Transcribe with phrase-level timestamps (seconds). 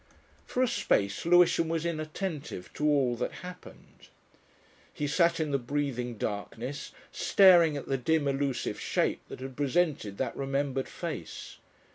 [0.47, 4.07] For a space Lewisham was inattentive to all that happened.
[4.91, 10.17] He sat in the breathing darkness, staring at the dim elusive shape that had presented
[10.17, 11.57] that remembered face.